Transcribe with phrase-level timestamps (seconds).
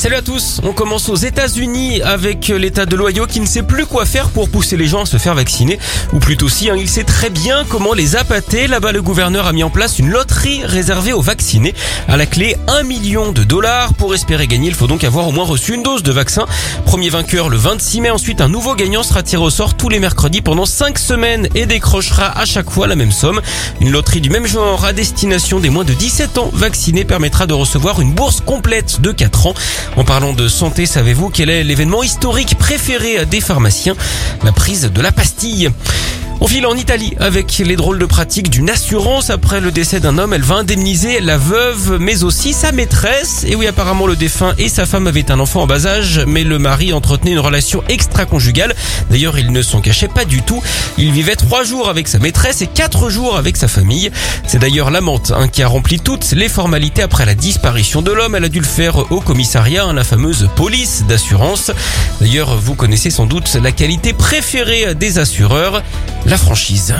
[0.00, 3.84] Salut à tous, on commence aux États-Unis avec l'état de l'Ohio qui ne sait plus
[3.84, 5.78] quoi faire pour pousser les gens à se faire vacciner.
[6.14, 8.66] Ou plutôt si, hein, il sait très bien comment les appâter.
[8.66, 11.74] Là-bas, le gouverneur a mis en place une loterie réservée aux vaccinés.
[12.08, 13.92] À la clé, 1 million de dollars.
[13.92, 16.46] Pour espérer gagner, il faut donc avoir au moins reçu une dose de vaccin.
[16.86, 18.10] Premier vainqueur le 26 mai.
[18.10, 21.66] Ensuite, un nouveau gagnant sera tiré au sort tous les mercredis pendant 5 semaines et
[21.66, 23.42] décrochera à chaque fois la même somme.
[23.82, 27.52] Une loterie du même genre à destination des moins de 17 ans vaccinés permettra de
[27.52, 29.54] recevoir une bourse complète de 4 ans.
[29.96, 33.96] En parlant de santé, savez-vous quel est l'événement historique préféré des pharmaciens?
[34.44, 35.70] La prise de la pastille.
[36.42, 39.28] On file en Italie avec les drôles de pratiques d'une assurance.
[39.28, 43.44] Après le décès d'un homme, elle va indemniser la veuve, mais aussi sa maîtresse.
[43.46, 46.42] Et oui, apparemment, le défunt et sa femme avaient un enfant en bas âge, mais
[46.42, 48.74] le mari entretenait une relation extra-conjugale.
[49.10, 50.62] D'ailleurs, ils ne s'en cachaient pas du tout.
[50.96, 54.10] Il vivait trois jours avec sa maîtresse et quatre jours avec sa famille.
[54.46, 58.34] C'est d'ailleurs l'amante hein, qui a rempli toutes les formalités après la disparition de l'homme.
[58.34, 61.70] Elle a dû le faire au commissariat, hein, la fameuse police d'assurance.
[62.22, 65.82] D'ailleurs, vous connaissez sans doute la qualité préférée des assureurs
[66.26, 66.94] la franchise.